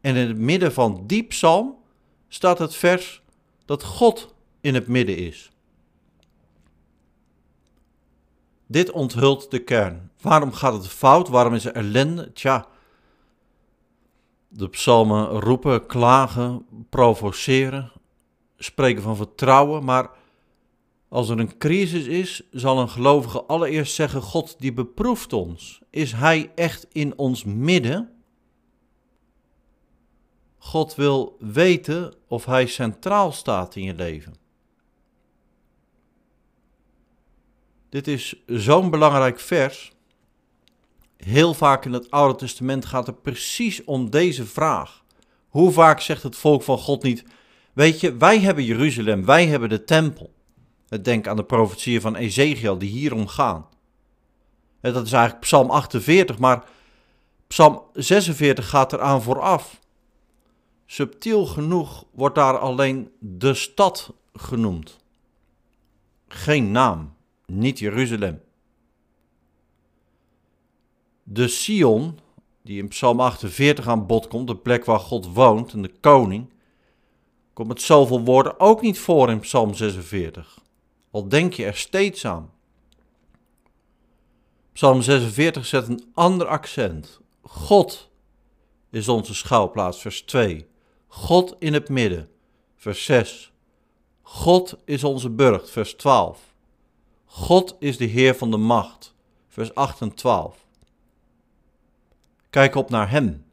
En 0.00 0.16
in 0.16 0.28
het 0.28 0.38
midden 0.38 0.72
van 0.72 1.04
die 1.06 1.22
psalm 1.22 1.76
staat 2.28 2.58
het 2.58 2.74
vers 2.74 3.22
dat 3.64 3.82
God 3.82 4.34
in 4.60 4.74
het 4.74 4.86
midden 4.86 5.16
is. 5.16 5.51
Dit 8.72 8.90
onthult 8.90 9.50
de 9.50 9.58
kern. 9.58 10.10
Waarom 10.20 10.52
gaat 10.52 10.72
het 10.72 10.88
fout? 10.88 11.28
Waarom 11.28 11.54
is 11.54 11.64
er 11.64 11.72
ellende? 11.72 12.32
Tja, 12.32 12.66
de 14.48 14.68
psalmen 14.68 15.26
roepen, 15.26 15.86
klagen, 15.86 16.66
provoceren, 16.90 17.92
spreken 18.56 19.02
van 19.02 19.16
vertrouwen, 19.16 19.84
maar 19.84 20.10
als 21.08 21.28
er 21.28 21.38
een 21.38 21.58
crisis 21.58 22.06
is, 22.06 22.42
zal 22.50 22.78
een 22.78 22.88
gelovige 22.88 23.44
allereerst 23.44 23.94
zeggen: 23.94 24.22
God 24.22 24.56
die 24.58 24.72
beproeft 24.72 25.32
ons. 25.32 25.80
Is 25.90 26.12
Hij 26.12 26.52
echt 26.54 26.86
in 26.92 27.18
ons 27.18 27.44
midden? 27.44 28.10
God 30.58 30.94
wil 30.94 31.36
weten 31.38 32.14
of 32.28 32.44
Hij 32.44 32.66
centraal 32.66 33.32
staat 33.32 33.74
in 33.76 33.82
je 33.82 33.94
leven. 33.94 34.41
Dit 37.92 38.08
is 38.08 38.42
zo'n 38.46 38.90
belangrijk 38.90 39.40
vers. 39.40 39.92
Heel 41.16 41.54
vaak 41.54 41.84
in 41.84 41.92
het 41.92 42.10
Oude 42.10 42.38
Testament 42.38 42.84
gaat 42.86 43.06
het 43.06 43.22
precies 43.22 43.84
om 43.84 44.10
deze 44.10 44.46
vraag. 44.46 45.04
Hoe 45.48 45.72
vaak 45.72 46.00
zegt 46.00 46.22
het 46.22 46.36
volk 46.36 46.62
van 46.62 46.78
God 46.78 47.02
niet: 47.02 47.24
Weet 47.72 48.00
je, 48.00 48.16
wij 48.16 48.40
hebben 48.40 48.64
Jeruzalem, 48.64 49.24
wij 49.24 49.46
hebben 49.46 49.68
de 49.68 49.84
tempel. 49.84 50.34
Denk 51.02 51.26
aan 51.26 51.36
de 51.36 51.44
profetieën 51.44 52.00
van 52.00 52.16
Ezekiel 52.16 52.78
die 52.78 52.90
hierom 52.90 53.26
gaan. 53.26 53.66
Dat 54.80 55.06
is 55.06 55.12
eigenlijk 55.12 55.44
Psalm 55.44 55.70
48, 55.70 56.38
maar 56.38 56.64
Psalm 57.46 57.82
46 57.92 58.68
gaat 58.68 58.92
eraan 58.92 59.22
vooraf. 59.22 59.80
Subtiel 60.86 61.46
genoeg 61.46 62.04
wordt 62.12 62.34
daar 62.34 62.58
alleen 62.58 63.10
de 63.18 63.54
stad 63.54 64.12
genoemd. 64.32 64.98
Geen 66.28 66.70
naam 66.70 67.20
niet 67.52 67.78
Jeruzalem. 67.78 68.40
De 71.22 71.48
Sion, 71.48 72.18
die 72.62 72.78
in 72.78 72.88
Psalm 72.88 73.20
48 73.20 73.88
aan 73.88 74.06
bod 74.06 74.28
komt, 74.28 74.46
de 74.46 74.56
plek 74.56 74.84
waar 74.84 74.98
God 74.98 75.32
woont 75.32 75.72
en 75.72 75.82
de 75.82 75.92
koning, 76.00 76.52
komt 77.52 77.68
met 77.68 77.82
zoveel 77.82 78.20
woorden 78.20 78.60
ook 78.60 78.80
niet 78.80 78.98
voor 78.98 79.30
in 79.30 79.40
Psalm 79.40 79.74
46. 79.74 80.60
Al 81.10 81.28
denk 81.28 81.52
je 81.52 81.64
er 81.64 81.76
steeds 81.76 82.26
aan. 82.26 82.50
Psalm 84.72 85.02
46 85.02 85.66
zet 85.66 85.88
een 85.88 86.10
ander 86.14 86.46
accent. 86.46 87.20
God 87.42 88.10
is 88.90 89.08
onze 89.08 89.34
schouwplaats, 89.34 90.00
vers 90.00 90.22
2. 90.22 90.66
God 91.06 91.56
in 91.58 91.72
het 91.72 91.88
midden, 91.88 92.30
vers 92.76 93.04
6. 93.04 93.52
God 94.22 94.76
is 94.84 95.04
onze 95.04 95.30
burcht, 95.30 95.70
vers 95.70 95.94
12. 95.94 96.51
God 97.34 97.76
is 97.78 97.96
de 97.96 98.04
Heer 98.04 98.34
van 98.34 98.50
de 98.50 98.56
macht, 98.56 99.14
vers 99.48 99.74
8 99.74 100.00
en 100.00 100.14
12. 100.14 100.66
Kijk 102.50 102.74
op 102.74 102.90
naar 102.90 103.10
Hem. 103.10 103.44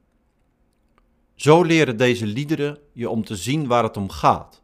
Zo 1.35 1.63
leren 1.63 1.97
deze 1.97 2.25
liederen 2.25 2.77
je 2.93 3.09
om 3.09 3.23
te 3.25 3.35
zien 3.35 3.67
waar 3.67 3.83
het 3.83 3.97
om 3.97 4.09
gaat. 4.09 4.61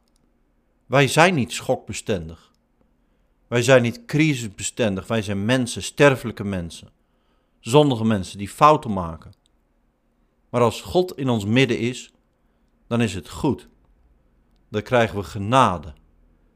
Wij 0.86 1.08
zijn 1.08 1.36
niet 1.36 1.52
schokbestendig. 1.52 2.52
Wij 3.48 3.62
zijn 3.62 3.82
niet 3.82 4.06
crisisbestendig. 4.06 5.08
Wij 5.08 5.22
zijn 5.22 5.46
mensen, 5.46 5.84
sterfelijke 5.84 6.44
mensen. 6.44 6.90
Zondige 7.60 8.06
mensen 8.06 8.38
die 8.38 8.50
fouten 8.50 8.94
maken. 8.94 9.34
Maar 10.50 10.62
als 10.62 10.82
God 10.82 11.18
in 11.18 11.30
ons 11.30 11.46
midden 11.46 11.80
is, 11.80 12.14
dan 12.88 13.02
is 13.02 13.14
het 13.14 13.30
goed. 13.30 13.68
Dan 14.70 14.82
krijgen 14.82 15.18
we 15.18 15.24
genade 15.24 15.94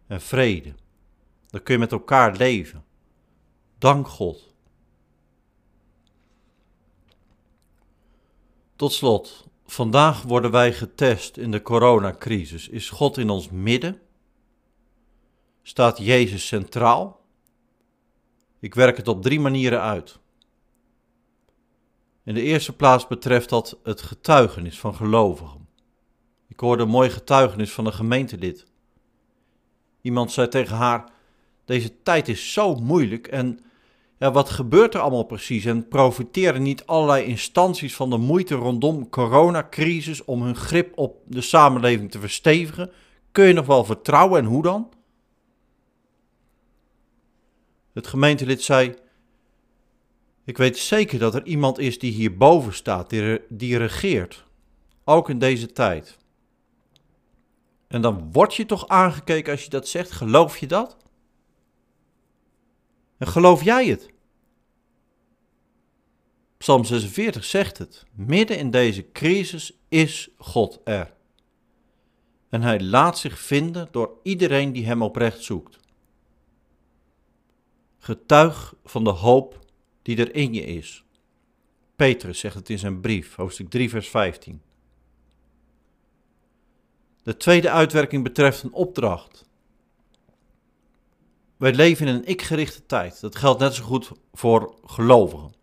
en 0.07 0.21
vrede. 0.21 0.73
Dan 1.49 1.63
kun 1.63 1.73
je 1.73 1.79
met 1.79 1.91
elkaar 1.91 2.35
leven. 2.35 2.85
Dank 3.77 4.07
God. 4.07 4.53
Tot 8.75 8.93
slot, 8.93 9.47
vandaag 9.65 10.21
worden 10.21 10.51
wij 10.51 10.73
getest 10.73 11.37
in 11.37 11.51
de 11.51 11.61
coronacrisis. 11.61 12.69
Is 12.69 12.89
God 12.89 13.17
in 13.17 13.29
ons 13.29 13.49
midden? 13.49 14.01
Staat 15.61 15.97
Jezus 15.97 16.47
centraal? 16.47 17.25
Ik 18.59 18.75
werk 18.75 18.97
het 18.97 19.07
op 19.07 19.21
drie 19.21 19.39
manieren 19.39 19.81
uit. 19.81 20.19
In 22.23 22.33
de 22.33 22.41
eerste 22.41 22.75
plaats 22.75 23.07
betreft 23.07 23.49
dat 23.49 23.79
het 23.83 24.01
getuigenis 24.01 24.79
van 24.79 24.95
gelovigen. 24.95 25.67
Ik 26.47 26.59
hoorde 26.59 26.83
een 26.83 26.89
mooi 26.89 27.09
getuigenis 27.09 27.71
van 27.71 27.85
een 27.85 27.93
gemeentelid. 27.93 28.65
Iemand 30.01 30.31
zei 30.31 30.47
tegen 30.47 30.75
haar: 30.75 31.11
Deze 31.69 32.01
tijd 32.03 32.27
is 32.27 32.53
zo 32.53 32.75
moeilijk 32.75 33.27
en 33.27 33.59
ja, 34.19 34.31
wat 34.31 34.49
gebeurt 34.49 34.93
er 34.93 34.99
allemaal 34.99 35.23
precies? 35.23 35.65
En 35.65 35.87
profiteren 35.87 36.61
niet 36.61 36.85
allerlei 36.85 37.25
instanties 37.25 37.95
van 37.95 38.09
de 38.09 38.17
moeite 38.17 38.55
rondom 38.55 39.09
coronacrisis 39.09 40.25
om 40.25 40.41
hun 40.41 40.55
grip 40.55 40.97
op 40.97 41.21
de 41.25 41.41
samenleving 41.41 42.11
te 42.11 42.19
verstevigen? 42.19 42.91
Kun 43.31 43.45
je 43.45 43.53
nog 43.53 43.65
wel 43.65 43.83
vertrouwen 43.83 44.39
en 44.39 44.45
hoe 44.45 44.61
dan? 44.61 44.89
Het 47.93 48.07
gemeentelid 48.07 48.61
zei: 48.61 48.95
Ik 50.45 50.57
weet 50.57 50.77
zeker 50.77 51.19
dat 51.19 51.35
er 51.35 51.45
iemand 51.45 51.79
is 51.79 51.99
die 51.99 52.11
hierboven 52.11 52.73
staat, 52.73 53.09
die, 53.09 53.41
die 53.49 53.77
regeert, 53.77 54.45
ook 55.03 55.29
in 55.29 55.39
deze 55.39 55.71
tijd. 55.71 56.17
En 57.87 58.01
dan 58.01 58.29
word 58.31 58.55
je 58.55 58.65
toch 58.65 58.87
aangekeken 58.87 59.51
als 59.51 59.63
je 59.63 59.69
dat 59.69 59.87
zegt. 59.87 60.11
Geloof 60.11 60.57
je 60.57 60.67
dat? 60.67 60.97
En 63.19 63.27
geloof 63.27 63.63
jij 63.63 63.87
het? 63.87 64.09
Psalm 66.57 66.83
46 66.83 67.43
zegt 67.43 67.77
het. 67.77 68.05
Midden 68.11 68.57
in 68.57 68.71
deze 68.71 69.11
crisis 69.11 69.79
is 69.89 70.29
God 70.37 70.81
er. 70.83 71.13
En 72.49 72.61
hij 72.61 72.81
laat 72.81 73.17
zich 73.17 73.39
vinden 73.39 73.87
door 73.91 74.19
iedereen 74.23 74.73
die 74.73 74.85
hem 74.85 75.01
oprecht 75.01 75.43
zoekt. 75.43 75.79
Getuig 77.97 78.73
van 78.83 79.03
de 79.03 79.09
hoop 79.09 79.59
die 80.01 80.17
er 80.17 80.35
in 80.35 80.53
je 80.53 80.61
is. 80.61 81.03
Petrus 81.95 82.39
zegt 82.39 82.55
het 82.55 82.69
in 82.69 82.79
zijn 82.79 83.01
brief, 83.01 83.35
hoofdstuk 83.35 83.69
3, 83.69 83.89
vers 83.89 84.09
15. 84.09 84.61
De 87.23 87.37
tweede 87.37 87.69
uitwerking 87.69 88.23
betreft 88.23 88.63
een 88.63 88.73
opdracht. 88.73 89.48
Wij 91.59 91.73
leven 91.73 92.07
in 92.07 92.15
een 92.15 92.25
ik-gerichte 92.25 92.85
tijd. 92.85 93.21
Dat 93.21 93.35
geldt 93.35 93.59
net 93.59 93.73
zo 93.73 93.83
goed 93.83 94.11
voor 94.33 94.75
gelovigen. 94.85 95.53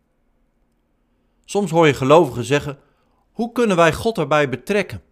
Soms 1.44 1.70
hoor 1.70 1.86
je 1.86 1.94
gelovigen 1.94 2.44
zeggen: 2.44 2.78
hoe 3.32 3.52
kunnen 3.52 3.76
wij 3.76 3.92
God 3.92 4.18
erbij 4.18 4.48
betrekken? 4.48 5.02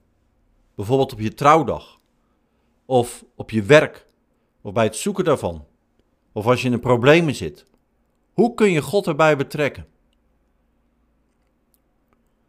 Bijvoorbeeld 0.74 1.12
op 1.12 1.20
je 1.20 1.34
trouwdag, 1.34 1.98
of 2.84 3.24
op 3.34 3.50
je 3.50 3.62
werk, 3.62 4.06
of 4.60 4.72
bij 4.72 4.84
het 4.84 4.96
zoeken 4.96 5.24
daarvan, 5.24 5.66
of 6.32 6.46
als 6.46 6.60
je 6.60 6.66
in 6.66 6.72
een 6.72 6.80
problemen 6.80 7.34
zit. 7.34 7.64
Hoe 8.32 8.54
kun 8.54 8.70
je 8.70 8.82
God 8.82 9.06
erbij 9.06 9.36
betrekken? 9.36 9.86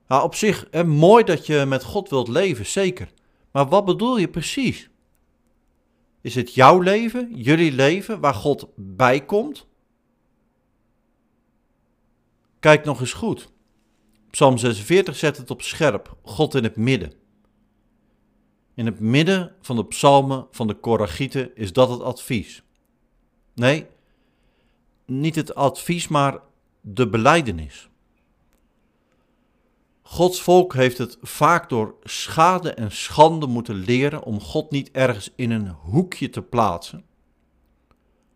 Nou, 0.07 0.23
op 0.23 0.35
zich, 0.35 0.67
hè, 0.71 0.83
mooi 0.83 1.23
dat 1.23 1.45
je 1.45 1.65
met 1.67 1.83
God 1.83 2.09
wilt 2.09 2.27
leven, 2.27 2.65
zeker. 2.65 3.11
Maar 3.51 3.67
wat 3.67 3.85
bedoel 3.85 4.17
je 4.17 4.27
precies? 4.27 4.89
Is 6.25 6.35
het 6.35 6.53
jouw 6.53 6.79
leven, 6.79 7.35
jullie 7.35 7.71
leven, 7.71 8.19
waar 8.19 8.33
God 8.33 8.67
bij 8.75 9.25
komt? 9.25 9.67
Kijk 12.59 12.85
nog 12.85 12.99
eens 12.99 13.13
goed. 13.13 13.51
Psalm 14.29 14.57
46 14.57 15.15
zet 15.15 15.37
het 15.37 15.51
op 15.51 15.61
scherp, 15.61 16.17
God 16.23 16.55
in 16.55 16.63
het 16.63 16.75
midden. 16.75 17.13
In 18.73 18.85
het 18.85 18.99
midden 18.99 19.55
van 19.61 19.75
de 19.75 19.85
psalmen 19.85 20.47
van 20.51 20.67
de 20.67 20.73
Koragieten 20.73 21.55
is 21.55 21.73
dat 21.73 21.89
het 21.89 22.01
advies. 22.01 22.63
Nee, 23.53 23.85
niet 25.05 25.35
het 25.35 25.55
advies, 25.55 26.07
maar 26.07 26.39
de 26.81 27.09
beleidenis. 27.09 27.89
Gods 30.07 30.41
volk 30.41 30.73
heeft 30.73 30.97
het 30.97 31.17
vaak 31.21 31.69
door 31.69 31.95
schade 32.03 32.73
en 32.73 32.91
schande 32.91 33.47
moeten 33.47 33.75
leren 33.75 34.23
om 34.23 34.39
God 34.39 34.71
niet 34.71 34.91
ergens 34.91 35.31
in 35.35 35.51
een 35.51 35.67
hoekje 35.67 36.29
te 36.29 36.41
plaatsen. 36.41 37.05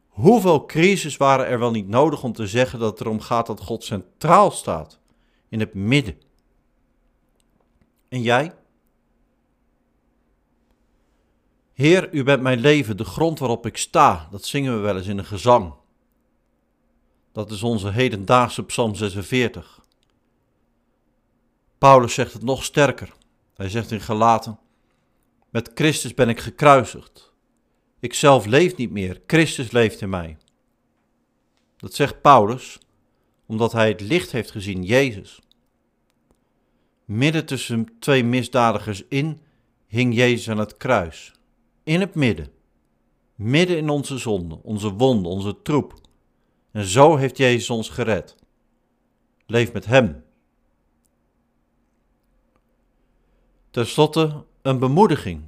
Hoeveel 0.07 0.65
crisis 0.65 1.17
waren 1.17 1.47
er 1.47 1.59
wel 1.59 1.71
niet 1.71 1.87
nodig 1.87 2.23
om 2.23 2.33
te 2.33 2.47
zeggen 2.47 2.79
dat 2.79 2.91
het 2.91 3.01
erom 3.01 3.19
gaat 3.19 3.45
dat 3.45 3.61
God 3.61 3.83
centraal 3.83 4.51
staat, 4.51 4.99
in 5.49 5.59
het 5.59 5.73
midden? 5.73 6.21
En 8.07 8.21
jij? 8.21 8.53
Heer, 11.73 12.13
u 12.13 12.23
bent 12.23 12.41
mijn 12.41 12.59
leven, 12.59 12.97
de 12.97 13.05
grond 13.05 13.39
waarop 13.39 13.65
ik 13.65 13.77
sta. 13.77 14.27
Dat 14.31 14.45
zingen 14.45 14.75
we 14.75 14.79
wel 14.79 14.97
eens 14.97 15.07
in 15.07 15.17
een 15.17 15.25
gezang. 15.25 15.73
Dat 17.31 17.51
is 17.51 17.63
onze 17.63 17.91
hedendaagse 17.91 18.63
Psalm 18.63 18.95
46. 18.95 19.78
Paulus 21.79 22.13
zegt 22.13 22.33
het 22.33 22.43
nog 22.43 22.63
sterker. 22.63 23.13
Hij 23.53 23.69
zegt 23.69 23.91
in 23.91 24.01
Galaten: 24.01 24.59
Met 25.49 25.71
Christus 25.73 26.13
ben 26.13 26.29
ik 26.29 26.39
gekruisigd. 26.39 27.31
Ik 27.99 28.13
zelf 28.13 28.45
leef 28.45 28.75
niet 28.75 28.91
meer, 28.91 29.21
Christus 29.27 29.71
leeft 29.71 30.01
in 30.01 30.09
mij. 30.09 30.37
Dat 31.77 31.93
zegt 31.93 32.21
Paulus 32.21 32.79
omdat 33.45 33.71
hij 33.71 33.87
het 33.87 34.01
licht 34.01 34.31
heeft 34.31 34.51
gezien, 34.51 34.83
Jezus. 34.83 35.39
Midden 37.05 37.45
tussen 37.45 37.87
twee 37.99 38.23
misdadigers 38.23 39.03
in 39.07 39.41
hing 39.87 40.15
Jezus 40.15 40.49
aan 40.49 40.57
het 40.57 40.77
kruis. 40.77 41.33
In 41.83 41.99
het 41.99 42.15
midden. 42.15 42.51
Midden 43.35 43.77
in 43.77 43.89
onze 43.89 44.17
zonde, 44.17 44.59
onze 44.63 44.89
wonden, 44.93 45.31
onze 45.31 45.61
troep. 45.61 45.93
En 46.71 46.85
zo 46.85 47.15
heeft 47.15 47.37
Jezus 47.37 47.69
ons 47.69 47.89
gered. 47.89 48.35
Leef 49.45 49.73
met 49.73 49.85
Hem. 49.85 50.23
Ten 53.79 53.87
slotte 53.87 54.43
een 54.61 54.79
bemoediging. 54.79 55.41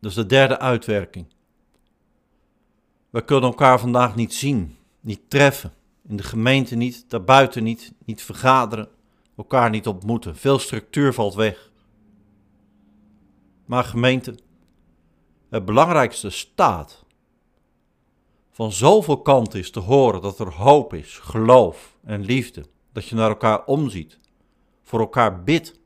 Dat 0.00 0.10
is 0.10 0.16
de 0.16 0.26
derde 0.26 0.58
uitwerking. 0.58 1.26
We 3.10 3.24
kunnen 3.24 3.50
elkaar 3.50 3.80
vandaag 3.80 4.14
niet 4.14 4.34
zien, 4.34 4.76
niet 5.00 5.20
treffen, 5.30 5.72
in 6.08 6.16
de 6.16 6.22
gemeente 6.22 6.74
niet, 6.74 7.04
daarbuiten 7.10 7.62
niet, 7.62 7.92
niet 8.04 8.22
vergaderen, 8.22 8.88
elkaar 9.36 9.70
niet 9.70 9.86
ontmoeten. 9.86 10.36
Veel 10.36 10.58
structuur 10.58 11.12
valt 11.12 11.34
weg. 11.34 11.70
Maar 13.64 13.84
gemeente, 13.84 14.38
het 15.50 15.64
belangrijkste 15.64 16.30
staat. 16.30 17.04
Van 18.50 18.72
zoveel 18.72 19.22
kanten 19.22 19.58
is 19.58 19.70
te 19.70 19.80
horen 19.80 20.22
dat 20.22 20.38
er 20.38 20.52
hoop 20.52 20.94
is, 20.94 21.18
geloof 21.18 21.96
en 22.04 22.24
liefde, 22.24 22.64
dat 22.92 23.08
je 23.08 23.14
naar 23.14 23.28
elkaar 23.28 23.64
omziet, 23.64 24.18
voor 24.82 25.00
elkaar 25.00 25.42
bidt 25.42 25.82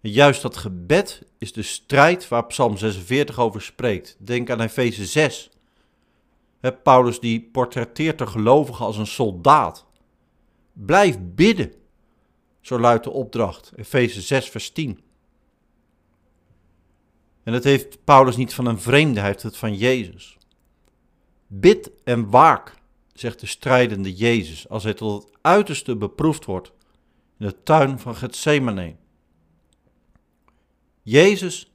Juist 0.00 0.42
dat 0.42 0.56
gebed 0.56 1.22
is 1.38 1.52
de 1.52 1.62
strijd 1.62 2.28
waar 2.28 2.46
Psalm 2.46 2.76
46 2.76 3.38
over 3.38 3.62
spreekt. 3.62 4.16
Denk 4.18 4.50
aan 4.50 4.60
Efeze 4.60 5.06
6. 5.06 5.50
Paulus 6.82 7.20
die 7.20 7.48
portretteert 7.52 8.18
de 8.18 8.26
gelovigen 8.26 8.84
als 8.84 8.96
een 8.96 9.06
soldaat. 9.06 9.86
Blijf 10.72 11.18
bidden, 11.20 11.72
zo 12.60 12.78
luidt 12.78 13.04
de 13.04 13.10
opdracht. 13.10 13.72
Efeze 13.76 14.20
6 14.20 14.48
vers 14.48 14.70
10. 14.70 15.00
En 17.42 17.52
dat 17.52 17.64
heeft 17.64 18.04
Paulus 18.04 18.36
niet 18.36 18.54
van 18.54 18.66
een 18.66 18.80
vreemde, 18.80 19.20
hij 19.20 19.28
heeft 19.28 19.42
het 19.42 19.56
van 19.56 19.74
Jezus. 19.74 20.38
Bid 21.46 21.90
en 22.04 22.30
waak, 22.30 22.74
zegt 23.12 23.40
de 23.40 23.46
strijdende 23.46 24.14
Jezus, 24.14 24.68
als 24.68 24.82
hij 24.84 24.94
tot 24.94 25.22
het 25.22 25.32
uiterste 25.40 25.96
beproefd 25.96 26.44
wordt 26.44 26.72
in 27.38 27.46
de 27.46 27.62
tuin 27.62 27.98
van 27.98 28.16
Gethsemane. 28.16 28.96
Jezus 31.10 31.70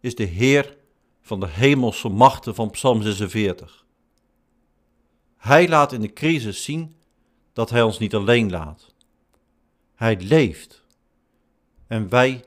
is 0.00 0.14
de 0.14 0.24
Heer 0.24 0.76
van 1.20 1.40
de 1.40 1.48
hemelse 1.48 2.08
machten 2.08 2.54
van 2.54 2.70
Psalm 2.70 3.02
46. 3.02 3.86
Hij 5.36 5.68
laat 5.68 5.92
in 5.92 6.00
de 6.00 6.12
crisis 6.12 6.64
zien 6.64 6.94
dat 7.52 7.70
Hij 7.70 7.82
ons 7.82 7.98
niet 7.98 8.14
alleen 8.14 8.50
laat. 8.50 8.94
Hij 9.94 10.20
leeft. 10.20 10.84
En 11.86 12.08
wij 12.08 12.44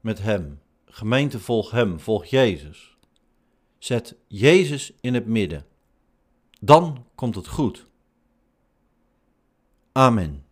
met 0.00 0.18
Hem. 0.18 0.60
Gemeente, 0.84 1.40
volg 1.40 1.70
Hem, 1.70 2.00
volg 2.00 2.24
Jezus. 2.24 2.96
Zet 3.78 4.14
Jezus 4.26 4.92
in 5.00 5.14
het 5.14 5.26
midden. 5.26 5.66
Dan 6.60 7.06
komt 7.14 7.34
het 7.34 7.48
goed. 7.48 7.86
Amen. 9.92 10.44